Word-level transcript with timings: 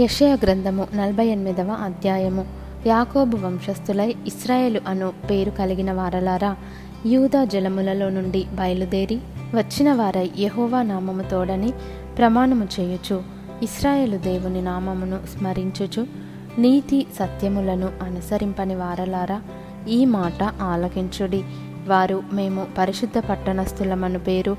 యషయ 0.00 0.36
గ్రంథము 0.42 0.86
నలభై 0.94 1.26
ఎనిమిదవ 1.26 1.68
అధ్యాయము. 1.70 2.46
యాకోబు 2.86 3.36
వంశస్థులై 3.36 4.14
ఇస్రాయేలు 4.26 4.80
అను 4.88 5.12
పేరు 5.30 5.50
కలిగిన 5.50 5.92
వారలారా 5.92 6.56
యూదా 7.06 7.44
జలములలో 7.44 8.08
నుండి 8.08 8.44
బయలుదేరి 8.54 9.18
వచ్చిన 9.54 9.92
వారై 9.92 10.30
యహోవా 10.38 10.82
నామము 10.82 11.22
తోడని 11.22 11.72
ప్రమాణము 12.18 12.68
చేయుచు 12.80 13.22
ఇస్రాయేలు 13.62 14.16
దేవుని 14.16 14.62
నామమును 14.62 15.20
స్మరించుచు 15.26 16.06
నీతి 16.58 17.06
సత్యములను 17.18 17.88
అనుసరింపని 18.02 18.74
వారలారా 18.74 19.42
ఈ 19.88 20.04
మాట 20.04 20.42
ఆలకించుడి. 20.42 21.44
వారు 21.88 22.22
మేము 22.32 22.66
పరిశుద్ధ 22.78 23.18
పట్టణస్థులమను 23.18 24.18
పేరు 24.18 24.56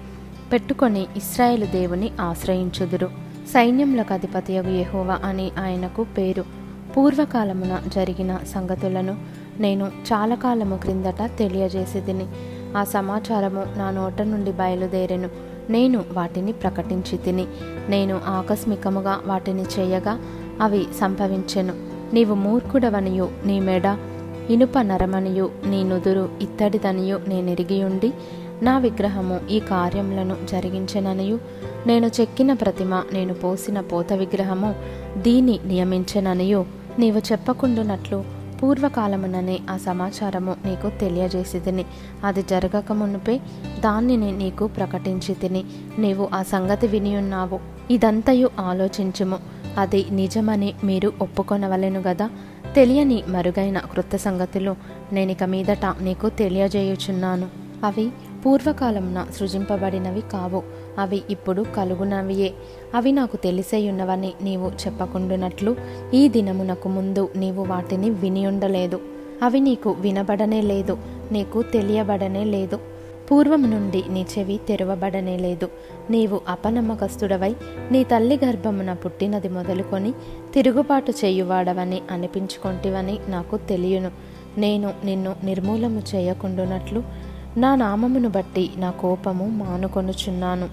పెట్టుకొని 0.53 1.07
ఇస్రాయేలు 1.15 1.65
దేవుని 1.65 2.11
ఆశ్రయించుదురు. 2.21 3.24
సైన్యములకు 3.53 4.13
అధిపతియగు 4.13 4.69
యెహోవా 4.69 5.19
అని 5.23 5.51
ఆయనకు 5.59 6.03
పేరు. 6.03 6.45
పూర్వకాలమున 6.97 7.81
జరిగిన 7.87 8.39
సంగతులను 8.47 9.15
నేను 9.59 9.85
చాలా 9.85 10.35
కాలము 10.35 10.77
క్రిందట 10.77 11.29
తెలియజేసేదిని. 11.39 12.27
ఆ 12.77 12.83
సమాచారము 12.83 13.63
నా 13.77 13.91
నోట 13.91 14.21
నుండి 14.21 14.51
బయలుదేరెను. 14.51 15.29
నేను 15.69 16.03
వాటిని 16.13 16.51
ప్రకటించి 16.51 17.17
తిని 17.17 17.45
నేను 17.89 18.21
ఆకస్మికముగా 18.27 19.19
వాటిని 19.27 19.63
చేయగా 19.79 20.19
అవి 20.61 20.87
సంభవించెను. 20.99 21.73
నీవు 22.13 22.35
మూర్ఖుడవనియు 22.35 23.29
నీ 23.45 23.59
మెడ 23.59 23.97
ఇనుప 24.49 24.79
నరమనియు 24.81 25.49
నీ 25.65 25.83
నుదురు 25.83 26.29
ఇత్తడిదనియు 26.41 27.19
నేనెరిగియుండి 27.27 28.13
నా 28.63 28.77
విగ్రహము 28.77 29.39
ఈ 29.49 29.59
కార్యములను 29.59 30.37
జరిగించెననియు. 30.51 31.39
నేను 31.87 32.11
చెక్కిన 32.21 32.53
ప్రతిమ 32.53 33.03
నేను 33.13 33.33
పోసిన 33.33 33.79
పోత 33.79 34.13
విగ్రహము 34.13 34.75
దీని 35.17 35.59
నియమించెననియు. 35.65 36.65
నీవు 36.99 37.19
చెప్పకుండునట్లు 37.19 38.23
పూర్వకాలముననే 38.63 39.59
ఆ 39.69 39.77
సమాచారము 39.77 40.55
నీకు 40.65 40.89
తెలియజేసి 40.89 41.59
తిని 41.59 41.85
అది 42.23 42.43
జరగక 42.49 42.91
మునుపే 42.91 43.41
దానిని 43.79 44.31
నీకు 44.31 44.67
ప్రకటించి 44.67 45.33
తిని 45.33 45.63
నీవు 45.99 46.29
ఆ 46.33 46.43
సంగతి 46.43 46.87
వినియున్నావు. 46.87 47.59
ఇదంతయు 47.91 48.49
ఆలోచించుము. 48.59 49.37
అది 49.77 50.05
నిజమని 50.11 50.73
మీరు 50.83 51.13
ఒప్పుకొనవలెను 51.21 51.99
గదా. 51.99 52.29
తెలియని 52.75 53.23
మరుగైన 53.27 53.79
క్రొత్త 53.79 54.15
సంగతులు 54.15 54.75
నేనిక 55.13 55.43
మీదట 55.43 55.85
నీకు 56.01 56.29
తెలియజేయుచున్నాను. 56.29 57.47
అవి 57.85 58.09
పూర్వకాలంన 58.45 59.27
సృజింపబడినవి 59.37 60.21
కావు. 60.21 60.63
అవి 60.97 61.21
ఇప్పుడు 61.29 61.65
కలుగునవియే. 61.75 62.53
అవి 62.95 63.11
నాకు 63.11 63.37
తెలిసేయున్నవని 63.37 64.33
నీవు 64.41 64.69
చెప్పకుండునట్లు 64.69 65.75
ఈ 66.13 66.29
దినమునకు 66.29 66.89
ముందు 66.89 67.29
నీవు 67.35 67.63
వాటిని 67.63 68.09
వినియుండలేదు. 68.09 68.99
అవి 69.43 69.59
నీకు 69.59 69.89
వినబడనే 69.89 70.61
లేదు. 70.61 70.97
నీకు 71.31 71.61
తెలియబడనే 71.61 72.43
లేదు. 72.43 72.79
పూర్వం 73.31 73.71
నుండి 73.71 74.03
నీ 74.09 74.25
చెవి 74.39 74.59
తెరవబడనే 74.67 75.37
లేదు. 75.37 75.69
నీవు 76.09 76.41
అపనమ్మకస్తుడవై 76.47 77.55
నీ 77.91 78.03
తల్లి 78.03 78.39
గర్భమున 78.45 78.93
పుట్టినది 78.93 79.49
మొదలుకొని 79.49 80.11
తిరుగుబాటు 80.53 81.11
చేయువాడవని 81.11 82.01
అనిపించుకొంటివని 82.11 83.19
నాకు 83.27 83.57
తెలియను. 83.57 84.11
నేను 84.57 84.93
నిన్ను 85.05 85.35
నిర్మూలము 85.43 86.01
చేయకుండునట్లు 86.15 87.03
నా 87.57 87.75
నామమును 87.75 88.29
బట్టి 88.29 88.71
నా 88.77 88.91
కోపము 88.91 89.45
మానుకొనుచున్నాను. 89.49 90.69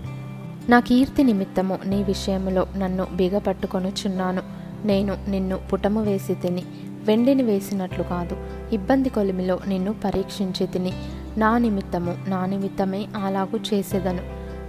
నా 0.68 0.80
కీర్తి 0.80 1.22
నిమిత్తము 1.22 1.78
నీ 1.86 2.02
విషయములో 2.02 2.66
నన్ను 2.76 3.06
బిగపట్టుకొనుచున్నాను. 3.12 4.42
నేను 4.84 5.16
నిన్ను 5.28 5.56
పుటము 5.56 6.02
వేసి 6.02 6.34
తిని 6.34 6.62
వెండిని 7.04 7.42
వేసినట్లు 7.42 8.02
కాదు 8.02 8.36
ఇబ్బంది 8.72 9.08
కొలిమిలో 9.08 9.58
నిన్ను 9.68 9.94
పరీక్షించి 10.04 10.66
తిని 10.66 10.92
నా 11.36 11.58
నిమిత్తము 11.58 12.14
నా 12.28 12.46
నిమిత్తమే 12.46 13.06
అలాగు 13.24 13.74
చేసేదను. 13.74 14.22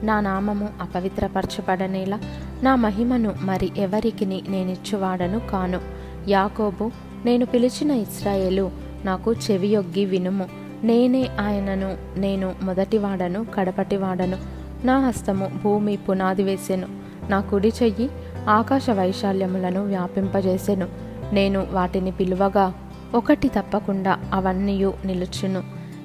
నా 0.05 0.19
నామము 0.19 0.69
అపవిత్రపరచబడనేలా 0.81 2.19
నా 2.63 2.75
మహిమను 2.75 3.35
మరి 3.41 3.71
ఎవరికి 3.77 4.25
నేనిచ్చువాడను 4.25 5.39
కాను. 5.39 5.79
యాకోబు 6.27 6.91
నేను 7.25 7.45
పిలిచిన 7.45 7.91
ఇస్రాయేలు 7.91 8.71
నాకు 9.05 9.33
చెవియొగ్గి 9.33 10.05
వినుము. 10.05 10.62
నేనే 10.83 11.29
ఆయనను 11.39 11.97
నేను 12.17 12.55
మొదటివాడను 12.61 13.45
కడపటివాడను. 13.55 14.37
నా 14.85 15.07
హస్తము 15.07 15.51
భూమి 15.63 15.97
పునాది 15.97 16.43
వేసెను. 16.43 16.87
నా 17.29 17.41
కుడి 17.41 17.73
చెయ్యి 17.83 18.09
ఆకాశ 18.47 18.89
వైశాల్యములను 18.89 19.85
వ్యాపింపజేసెను. 19.85 20.87
నేను 21.33 21.67
వాటిని 21.71 22.11
పిలువగా 22.11 22.73
ఒకటి 23.15 23.47
తప్పకుండా 23.47 24.19
అవన్నీ 24.33 24.85
నిలుచును. 25.05 25.63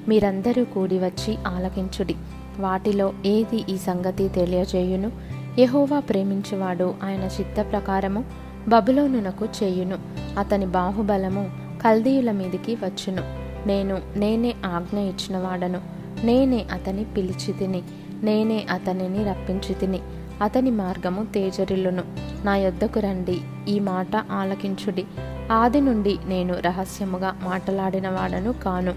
మీరందరూ 0.09 0.65
కూడి 0.65 0.99
వచ్చి 0.99 1.39
ఆలకించుడి. 1.47 2.15
వాటిలో 2.59 3.13
ఏది 3.27 3.65
ఈ 3.69 3.77
సంగతి 3.77 4.29
తెలియజేయును? 4.29 5.13
యహోవా 5.59 6.01
ప్రేమించువాడు 6.01 6.95
ఆయన 7.03 7.23
చిత్త 7.23 7.67
ప్రకారము 7.73 8.25
బబులోనునకు 8.69 9.45
చేయును. 9.45 9.99
అతని 10.39 10.67
బాహుబలము 10.67 11.51
కల్దీయుల 11.85 12.31
మీదికి 12.31 12.75
వచ్చును. 12.75 13.38
నేను 13.67 13.99
నేనే 14.17 14.55
ఆజ్ఞ 14.67 14.99
ఇచ్చినవాడను. 14.99 15.81
నేనే 16.25 16.67
అతని 16.73 17.05
పిలిచి 17.05 17.53
తిని 17.53 17.83
నేనే 18.23 18.67
అతనిని 18.71 19.25
రప్పించి 19.25 19.75
తిని 19.75 20.01
అతని 20.43 20.71
మార్గము 20.71 21.25
తేజరిల్లును. 21.25 22.03
నా 22.45 22.57
యొద్దకు 22.57 23.01
రండి 23.01 23.41
ఈ 23.69 23.81
మాట 23.81 24.17
ఆలకించుడి. 24.31 25.05
ఆది 25.53 25.81
నుండి 25.81 26.19
నేను 26.27 26.55
రహస్యముగా 26.55 27.41
మాట్లాడినవాడను 27.45 28.53
కాను. 28.53 28.95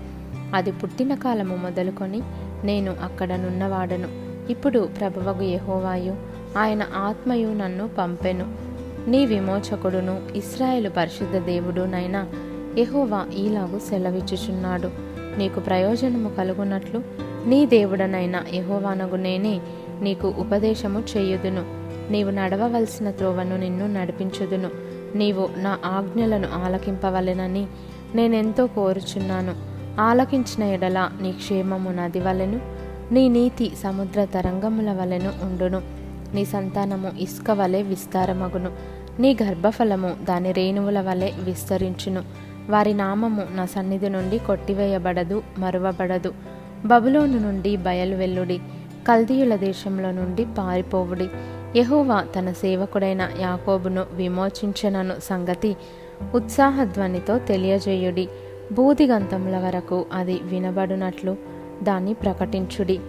అది 0.55 0.71
పుట్టిన 0.71 1.15
కాలము 1.15 1.55
మొదలుకొని 1.55 2.21
నేను 2.63 2.95
అక్కడనున్నవాడను 3.03 4.07
ఇప్పుడు 4.51 4.89
ప్రభువగు 4.99 5.41
యహోవాయు 5.41 6.15
ఆయన 6.57 6.83
ఆత్మయు 6.95 7.47
నన్ను 7.47 7.87
పంపెను. 7.87 8.55
నీ 9.07 9.25
విమోచకుడును 9.25 10.21
ఇస్రాయేలు 10.35 10.89
పరిశుద్ధ 10.89 11.37
దేవుడునైనా 11.37 12.27
యహోవా 12.77 13.25
ఈలాగు 13.37 13.79
సెలవిచ్చుచున్నాడు. 13.79 14.89
నీకు 15.37 15.59
ప్రయోజనము 15.59 16.29
కలుగునట్లు 16.29 17.01
నీ 17.45 17.65
దేవుడనైన 17.65 18.43
యహోవానగు 18.53 19.15
నేనే 19.15 19.59
నీకు 20.01 20.27
ఉపదేశము 20.27 21.03
చేయుదును. 21.17 21.63
నీవు 22.11 22.29
నడవవలసిన 22.31 23.11
త్రోవను 23.11 23.57
నిన్ను 23.57 23.87
నడిపించుదును. 23.87 24.69
నీవు 25.15 25.49
నా 25.57 25.77
ఆజ్ఞలను 25.85 26.47
ఆలకింపవలెనని 26.65 27.67
నేనెంతో 28.15 28.67
కోరుచున్నాను. 28.67 29.55
ఆలకించిన 30.01 30.63
ఎడల 30.63 31.09
నీ 31.21 31.31
క్షేమము 31.31 31.89
నది 31.89 32.19
వలెను 32.19 32.59
నీ 33.11 33.29
నీతి 33.29 33.71
సముద్ర 33.83 34.25
తరంగముల 34.25 34.91
వలెను 34.91 35.31
ఉండును. 35.43 35.81
నీ 36.33 36.45
సంతానము 36.45 37.11
ఇసుక 37.19 37.51
వలె 37.51 37.81
విస్తారమగును. 37.81 38.71
నీ 39.19 39.37
గర్భఫలము 39.43 40.15
దాని 40.23 40.51
రేణువుల 40.51 41.01
వలె 41.01 41.31
విస్తరించును. 41.43 42.50
వారి 42.69 42.93
నామము 42.93 43.43
నా 43.51 43.65
సన్నిధి 43.65 44.09
నుండి 44.09 44.37
కొట్టివేయబడదు 44.37 45.43
మరువబడదు. 45.57 46.33
బబులోను 46.85 47.39
నుండి 47.39 47.75
బయలు 47.75 48.15
వెల్లుడి 48.15 48.57
కల్దీయుల 49.07 49.55
దేశంలో 49.55 50.11
నుండి 50.11 50.45
పారిపోవుడి. 50.57 51.27
యహోవా 51.75 52.21
తన 52.21 52.51
సేవకుడైన 52.51 53.29
యాకోబును 53.39 54.05
విమోచించనను 54.13 55.13
సంగతి 55.23 55.75
ఉత్సాహధ్వనితో 56.33 57.37
తెలియజేయుడి. 57.37 58.29
బూదిగంతముల 58.71 59.57
వరకు 59.57 60.05
అది 60.13 60.39
వినబడునట్లు 60.43 61.37
దాన్ని 61.83 62.13
ప్రకటించుడి. 62.13 62.99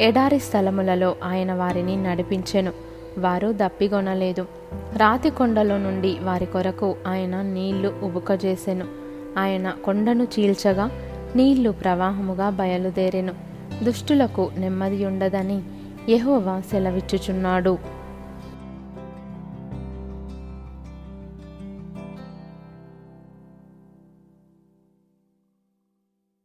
ఎడారి 0.00 0.38
స్థలములలో 0.38 1.16
ఆయన 1.24 1.52
వారిని 1.52 2.02
నడిపించెను 2.02 2.72
వారు 3.18 3.52
దప్పిగొనలేదు. 3.52 4.46
రాతి 4.96 5.30
కొండలో 5.30 5.78
నుండి 5.78 6.16
వారి 6.22 6.46
కొరకు 6.46 6.96
ఆయన 7.06 7.42
నీళ్ళు 7.42 8.00
ఉబుకజేసెను. 8.02 9.01
ఆయన 9.38 9.70
కొండను 9.84 10.24
చీల్చగా 10.24 10.90
నీళ్ళు 11.36 11.70
ప్రవాహముగా 11.70 12.50
బయలుదేరెను. 12.50 13.34
దుష్టులకు 13.82 14.50
నెమ్మది 14.56 15.06
ఉండదని 15.06 15.62
యెహోవా 16.08 16.60
సెలవిచ్చుచున్నాడు. 16.60 17.78